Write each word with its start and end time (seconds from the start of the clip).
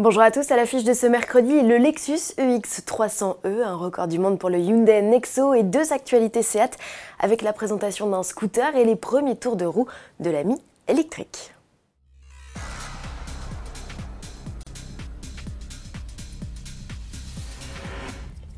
Bonjour 0.00 0.22
à 0.22 0.30
tous, 0.30 0.50
à 0.50 0.56
l'affiche 0.56 0.84
de 0.84 0.94
ce 0.94 1.06
mercredi, 1.06 1.60
le 1.60 1.76
Lexus 1.76 2.32
EX 2.38 2.82
300e, 2.86 3.62
un 3.62 3.74
record 3.74 4.08
du 4.08 4.18
monde 4.18 4.38
pour 4.38 4.48
le 4.48 4.58
Hyundai 4.58 5.02
Nexo 5.02 5.52
et 5.52 5.62
deux 5.62 5.92
actualités 5.92 6.42
Seat 6.42 6.78
avec 7.18 7.42
la 7.42 7.52
présentation 7.52 8.08
d'un 8.08 8.22
scooter 8.22 8.76
et 8.76 8.86
les 8.86 8.96
premiers 8.96 9.36
tours 9.36 9.56
de 9.56 9.66
roue 9.66 9.88
de 10.18 10.30
la 10.30 10.42
Mi 10.42 10.56
électrique. 10.88 11.52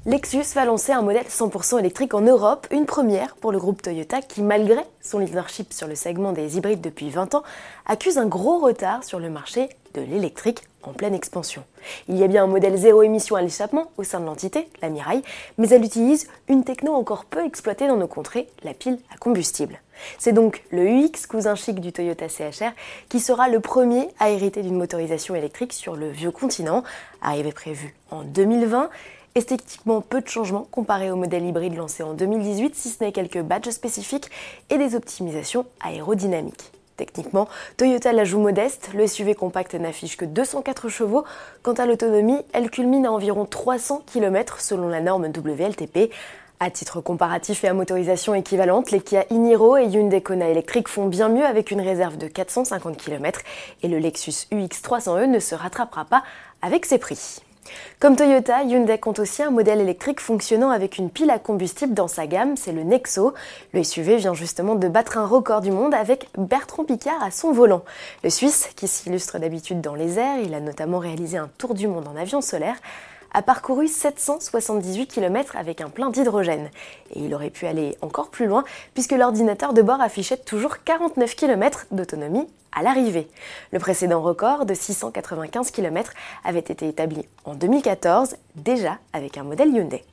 Lexus 0.04 0.54
va 0.56 0.64
lancer 0.64 0.90
un 0.90 1.02
modèle 1.02 1.26
100% 1.26 1.78
électrique 1.78 2.12
en 2.12 2.22
Europe, 2.22 2.66
une 2.72 2.86
première 2.86 3.36
pour 3.36 3.52
le 3.52 3.60
groupe 3.60 3.82
Toyota 3.82 4.20
qui, 4.20 4.42
malgré 4.42 4.80
son 5.00 5.20
leadership 5.20 5.72
sur 5.72 5.86
le 5.86 5.94
segment 5.94 6.32
des 6.32 6.56
hybrides 6.56 6.80
depuis 6.80 7.08
20 7.08 7.36
ans, 7.36 7.44
accuse 7.86 8.18
un 8.18 8.26
gros 8.26 8.58
retard 8.58 9.04
sur 9.04 9.20
le 9.20 9.30
marché 9.30 9.68
de 9.94 10.00
l'électrique 10.00 10.64
en 10.82 10.92
pleine 10.92 11.14
expansion. 11.14 11.62
Il 12.08 12.16
y 12.16 12.24
a 12.24 12.26
bien 12.26 12.42
un 12.42 12.48
modèle 12.48 12.76
zéro 12.76 13.04
émission 13.04 13.36
à 13.36 13.42
l'échappement 13.42 13.92
au 13.96 14.02
sein 14.02 14.18
de 14.18 14.24
l'entité, 14.24 14.66
la 14.80 14.88
Mirai, 14.88 15.22
mais 15.56 15.68
elle 15.68 15.84
utilise 15.84 16.26
une 16.48 16.64
techno 16.64 16.94
encore 16.94 17.24
peu 17.24 17.44
exploitée 17.44 17.86
dans 17.86 17.96
nos 17.96 18.08
contrées, 18.08 18.48
la 18.64 18.74
pile 18.74 18.98
à 19.14 19.18
combustible. 19.18 19.80
C'est 20.18 20.32
donc 20.32 20.64
le 20.72 20.84
UX 20.84 21.28
cousin 21.28 21.54
chic 21.54 21.78
du 21.78 21.92
Toyota 21.92 22.26
CHR 22.28 22.72
qui 23.08 23.20
sera 23.20 23.48
le 23.48 23.60
premier 23.60 24.08
à 24.18 24.30
hériter 24.30 24.62
d'une 24.62 24.76
motorisation 24.76 25.36
électrique 25.36 25.72
sur 25.72 25.94
le 25.94 26.10
vieux 26.10 26.32
continent, 26.32 26.82
arrivé 27.20 27.52
prévu 27.52 27.94
en 28.10 28.24
2020 28.24 28.90
Esthétiquement, 29.34 30.02
peu 30.02 30.20
de 30.20 30.28
changements 30.28 30.66
comparé 30.70 31.10
au 31.10 31.16
modèle 31.16 31.46
hybride 31.46 31.74
lancé 31.74 32.02
en 32.02 32.12
2018, 32.12 32.74
si 32.74 32.90
ce 32.90 33.02
n'est 33.02 33.12
quelques 33.12 33.40
badges 33.40 33.70
spécifiques 33.70 34.30
et 34.68 34.76
des 34.76 34.94
optimisations 34.94 35.64
aérodynamiques. 35.80 36.70
Techniquement, 36.98 37.48
Toyota 37.78 38.12
la 38.12 38.24
joue 38.24 38.40
modeste, 38.40 38.90
le 38.94 39.06
SUV 39.06 39.34
compact 39.34 39.74
n'affiche 39.74 40.18
que 40.18 40.26
204 40.26 40.90
chevaux. 40.90 41.24
Quant 41.62 41.72
à 41.72 41.86
l'autonomie, 41.86 42.36
elle 42.52 42.68
culmine 42.68 43.06
à 43.06 43.12
environ 43.12 43.46
300 43.46 44.02
km 44.04 44.60
selon 44.60 44.88
la 44.88 45.00
norme 45.00 45.32
WLTP. 45.34 46.12
À 46.60 46.70
titre 46.70 47.00
comparatif 47.00 47.64
et 47.64 47.68
à 47.68 47.72
motorisation 47.72 48.34
équivalente, 48.34 48.90
les 48.90 49.00
Kia 49.00 49.24
Iniro 49.30 49.78
et 49.78 49.86
Hyundai 49.86 50.20
Kona 50.20 50.50
électriques 50.50 50.88
font 50.88 51.06
bien 51.06 51.30
mieux 51.30 51.46
avec 51.46 51.70
une 51.70 51.80
réserve 51.80 52.18
de 52.18 52.28
450 52.28 52.98
km 52.98 53.40
et 53.82 53.88
le 53.88 53.98
Lexus 53.98 54.46
UX 54.52 54.82
300e 54.82 55.30
ne 55.30 55.40
se 55.40 55.54
rattrapera 55.54 56.04
pas 56.04 56.22
avec 56.60 56.84
ses 56.84 56.98
prix. 56.98 57.40
Comme 58.00 58.16
Toyota, 58.16 58.62
Hyundai 58.62 58.98
compte 58.98 59.18
aussi 59.18 59.42
un 59.42 59.50
modèle 59.50 59.80
électrique 59.80 60.20
fonctionnant 60.20 60.70
avec 60.70 60.98
une 60.98 61.10
pile 61.10 61.30
à 61.30 61.38
combustible 61.38 61.94
dans 61.94 62.08
sa 62.08 62.26
gamme, 62.26 62.56
c'est 62.56 62.72
le 62.72 62.82
Nexo. 62.82 63.34
Le 63.72 63.84
SUV 63.84 64.16
vient 64.16 64.34
justement 64.34 64.74
de 64.74 64.88
battre 64.88 65.18
un 65.18 65.26
record 65.26 65.60
du 65.60 65.70
monde 65.70 65.94
avec 65.94 66.28
Bertrand 66.36 66.84
Picard 66.84 67.22
à 67.22 67.30
son 67.30 67.52
volant. 67.52 67.84
Le 68.24 68.30
Suisse, 68.30 68.70
qui 68.74 68.88
s'illustre 68.88 69.38
d'habitude 69.38 69.80
dans 69.80 69.94
les 69.94 70.18
airs, 70.18 70.38
il 70.42 70.54
a 70.54 70.60
notamment 70.60 70.98
réalisé 70.98 71.38
un 71.38 71.48
tour 71.58 71.74
du 71.74 71.86
monde 71.86 72.08
en 72.08 72.16
avion 72.16 72.40
solaire, 72.40 72.76
a 73.32 73.42
parcouru 73.42 73.88
778 73.88 75.06
km 75.06 75.56
avec 75.56 75.80
un 75.80 75.88
plein 75.88 76.10
d'hydrogène. 76.10 76.70
Et 77.14 77.20
il 77.20 77.34
aurait 77.34 77.50
pu 77.50 77.66
aller 77.66 77.96
encore 78.02 78.30
plus 78.30 78.46
loin 78.46 78.64
puisque 78.94 79.12
l'ordinateur 79.12 79.72
de 79.72 79.82
bord 79.82 80.00
affichait 80.00 80.36
toujours 80.36 80.82
49 80.84 81.34
km 81.34 81.86
d'autonomie 81.90 82.46
à 82.72 82.82
l'arrivée. 82.82 83.28
Le 83.70 83.78
précédent 83.78 84.22
record 84.22 84.66
de 84.66 84.74
695 84.74 85.70
km 85.70 86.12
avait 86.44 86.60
été 86.60 86.88
établi 86.88 87.26
en 87.44 87.54
2014, 87.54 88.36
déjà 88.56 88.98
avec 89.12 89.36
un 89.36 89.44
modèle 89.44 89.68
Hyundai. 89.68 90.04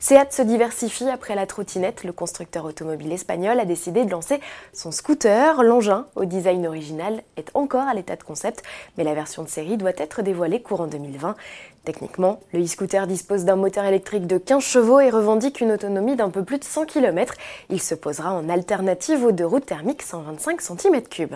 Seat 0.00 0.32
se 0.32 0.42
diversifie 0.42 1.08
après 1.08 1.34
la 1.34 1.46
trottinette. 1.46 2.04
Le 2.04 2.12
constructeur 2.12 2.64
automobile 2.64 3.12
espagnol 3.12 3.60
a 3.60 3.64
décidé 3.64 4.04
de 4.04 4.10
lancer 4.10 4.40
son 4.72 4.90
scooter. 4.90 5.62
L'engin, 5.62 6.06
au 6.16 6.24
design 6.24 6.66
original, 6.66 7.22
est 7.36 7.50
encore 7.54 7.86
à 7.86 7.94
l'état 7.94 8.16
de 8.16 8.22
concept, 8.22 8.62
mais 8.98 9.04
la 9.04 9.14
version 9.14 9.42
de 9.42 9.48
série 9.48 9.76
doit 9.76 9.92
être 9.96 10.22
dévoilée 10.22 10.62
courant 10.62 10.86
2020. 10.86 11.36
Techniquement, 11.84 12.38
le 12.52 12.62
e-scooter 12.62 13.08
dispose 13.08 13.44
d'un 13.44 13.56
moteur 13.56 13.84
électrique 13.84 14.28
de 14.28 14.38
15 14.38 14.62
chevaux 14.62 15.00
et 15.00 15.10
revendique 15.10 15.60
une 15.60 15.72
autonomie 15.72 16.14
d'un 16.14 16.30
peu 16.30 16.44
plus 16.44 16.58
de 16.58 16.64
100 16.64 16.86
km. 16.86 17.34
Il 17.70 17.82
se 17.82 17.96
posera 17.96 18.32
en 18.32 18.48
alternative 18.48 19.24
aux 19.24 19.32
deux 19.32 19.44
roues 19.44 19.58
thermiques 19.58 20.02
125 20.02 20.60
cm3. 20.60 21.28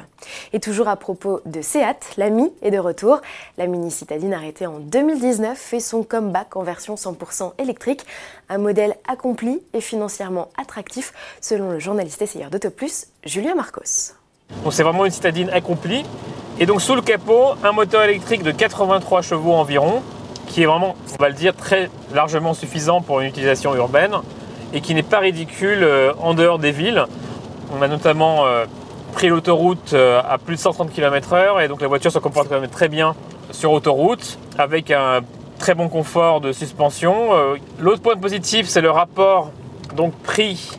Et 0.53 0.61
toujours 0.61 0.87
à 0.87 0.95
propos 0.95 1.41
de 1.47 1.61
Seat, 1.61 2.15
la 2.17 2.31
Mi 2.31 2.53
est 2.63 2.71
de 2.71 2.79
retour. 2.79 3.23
La 3.59 3.67
mini 3.67 3.91
citadine 3.91 4.33
arrêtée 4.33 4.69
en 4.69 4.79
2019 4.79 5.59
fait 5.59 5.81
son 5.81 6.05
comeback 6.05 6.55
en 6.55 6.63
version 6.63 6.95
100% 6.95 7.55
électrique. 7.59 8.07
Un 8.49 8.59
modèle 8.59 8.95
accompli 9.09 9.61
et 9.73 9.81
financièrement 9.81 10.51
attractif 10.57 11.13
selon 11.41 11.73
le 11.73 11.81
journaliste 11.81 12.23
essayeur 12.23 12.51
d'Autoplus, 12.51 13.09
Julien 13.25 13.57
Marcos. 13.57 14.15
c'est 14.71 14.85
vraiment 14.85 15.07
une 15.07 15.11
citadine 15.11 15.51
accomplie. 15.51 16.05
Et 16.61 16.67
donc 16.67 16.81
sous 16.81 16.95
le 16.95 17.03
capot, 17.03 17.55
un 17.65 17.73
moteur 17.73 18.05
électrique 18.05 18.45
de 18.45 18.53
83 18.53 19.23
chevaux 19.23 19.53
environ, 19.53 20.03
qui 20.47 20.63
est 20.63 20.67
vraiment, 20.67 20.95
on 21.13 21.23
va 21.23 21.29
le 21.29 21.35
dire, 21.35 21.55
très 21.55 21.91
largement 22.15 22.55
suffisant 22.55 23.01
pour 23.01 23.21
une 23.21 23.29
utilisation 23.29 23.75
urbaine 23.75 24.17
et 24.73 24.81
qui 24.81 24.95
n'est 24.95 25.03
pas 25.03 25.19
ridicule 25.19 25.83
euh, 25.83 26.13
en 26.21 26.35
dehors 26.35 26.59
des 26.59 26.73
villes. 26.73 27.05
On 27.77 27.83
a 27.83 27.89
notamment 27.89 28.47
euh, 28.47 28.65
pris 29.13 29.29
l'autoroute 29.29 29.93
euh, 29.93 30.21
à 30.29 30.39
plus 30.39 30.57
de 30.57 30.61
130 30.61 30.93
km/h 30.93 31.63
et 31.65 31.69
donc 31.69 31.81
la 31.81 31.89
voiture 31.89 32.13
se 32.13 32.19
comporte 32.19 32.49
quand 32.49 32.61
même 32.61 32.71
très 32.71 32.89
bien 32.89 33.15
sur 33.51 33.73
autoroute 33.73 34.39
avec 34.59 34.91
un 34.91 35.21
très 35.59 35.75
bon 35.75 35.89
confort 35.89 36.41
de 36.41 36.53
suspension. 36.53 37.31
L'autre 37.81 38.03
point 38.03 38.17
positif, 38.17 38.67
c'est 38.69 38.83
le 38.83 38.91
rapport 38.91 39.51
donc 39.95 40.13
prix 40.17 40.73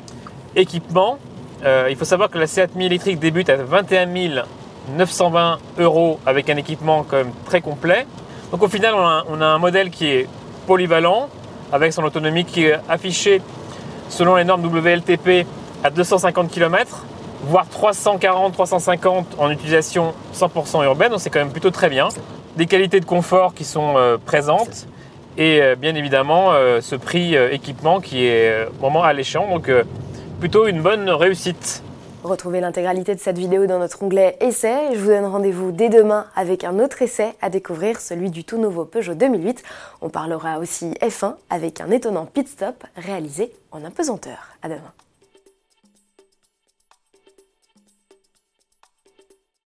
équipement. 0.56 1.18
il 1.66 1.96
faut 1.96 2.06
savoir 2.06 2.30
que 2.30 2.38
la 2.38 2.46
Seat 2.46 2.76
Mi 2.76 2.86
électrique 2.86 3.20
débute 3.20 3.50
à 3.50 3.56
21 3.56 4.06
920 4.96 5.58
euros 5.80 6.20
avec 6.26 6.50
un 6.50 6.58
équipement 6.58 7.06
quand 7.10 7.18
même 7.18 7.32
très 7.46 7.62
complet. 7.62 8.06
Donc 8.52 8.64
au 8.64 8.70
final, 8.70 8.94
on 9.30 9.42
a, 9.42 9.46
un 9.46 9.58
modèle 9.58 9.90
qui 9.90 10.08
est 10.08 10.28
polyvalent, 10.68 11.30
avec 11.72 11.92
son 11.92 12.04
autonomie 12.04 12.46
qui 12.46 12.66
est 12.66 12.78
affichée 12.88 13.42
selon 14.10 14.36
les 14.36 14.46
normes 14.46 14.66
WLTP 14.66 15.46
à 15.84 15.90
250 15.90 16.50
km, 16.50 17.06
voire 17.44 17.66
340-350 17.68 19.26
en 19.38 19.52
utilisation 19.52 20.14
100% 20.34 20.84
urbaine, 20.86 21.12
donc 21.12 21.20
c'est 21.20 21.30
quand 21.30 21.40
même 21.40 21.52
plutôt 21.52 21.72
très 21.72 21.90
bien. 21.90 22.08
Des 22.56 22.68
qualités 22.68 23.02
de 23.02 23.06
confort 23.06 23.54
qui 23.54 23.66
sont 23.66 23.96
euh, 23.98 24.18
présentes 24.18 24.88
et 25.38 25.62
euh, 25.62 25.76
bien 25.76 25.94
évidemment 25.94 26.52
euh, 26.52 26.80
ce 26.82 26.96
prix 26.96 27.36
équipement 27.36 28.00
qui 28.00 28.26
est 28.26 28.66
vraiment 28.80 29.04
alléchant, 29.04 29.48
donc 29.50 29.70
plutôt 30.40 30.68
une 30.68 30.82
bonne 30.82 31.10
réussite. 31.10 31.84
Retrouvez 32.28 32.60
l'intégralité 32.60 33.16
de 33.16 33.22
cette 33.22 33.38
vidéo 33.38 33.68
dans 33.68 33.80
notre 33.80 34.04
onglet 34.04 34.36
Essai. 34.42 34.90
Je 34.94 35.00
vous 35.00 35.08
donne 35.08 35.24
rendez-vous 35.24 35.72
dès 35.72 35.88
demain 35.88 36.26
avec 36.36 36.66
un 36.66 36.78
autre 36.80 37.02
essai 37.02 37.34
à 37.42 37.50
découvrir, 37.50 38.02
celui 38.02 38.30
du 38.30 38.44
tout 38.44 38.58
nouveau 38.58 38.84
Peugeot 38.84 39.14
2008. 39.14 39.64
On 40.02 40.10
parlera 40.10 40.60
aussi 40.60 40.90
F1 41.02 41.36
avec 41.50 41.80
un 41.80 41.90
étonnant 41.90 42.26
pit 42.26 42.46
stop 42.46 42.84
réalisé 42.98 43.54
en 43.72 43.86
apesanteur. 43.86 44.50
À 44.62 44.68
demain. 44.68 45.07